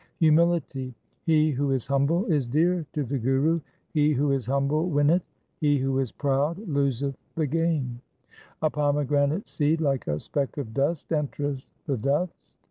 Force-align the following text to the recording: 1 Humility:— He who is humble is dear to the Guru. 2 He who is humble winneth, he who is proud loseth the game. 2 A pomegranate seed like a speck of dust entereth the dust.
1 0.17 0.17
Humility:— 0.29 0.95
He 1.27 1.51
who 1.51 1.69
is 1.69 1.85
humble 1.85 2.25
is 2.25 2.47
dear 2.47 2.87
to 2.93 3.03
the 3.03 3.19
Guru. 3.19 3.59
2 3.59 3.63
He 3.93 4.13
who 4.13 4.31
is 4.31 4.47
humble 4.47 4.89
winneth, 4.89 5.21
he 5.59 5.77
who 5.77 5.99
is 5.99 6.11
proud 6.11 6.57
loseth 6.67 7.13
the 7.35 7.45
game. 7.45 8.01
2 8.61 8.65
A 8.65 8.69
pomegranate 8.71 9.47
seed 9.47 9.79
like 9.79 10.07
a 10.07 10.19
speck 10.19 10.57
of 10.57 10.73
dust 10.73 11.13
entereth 11.13 11.61
the 11.85 11.97
dust. 11.97 12.33